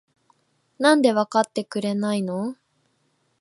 [0.79, 2.55] なんでわかってくれないの？？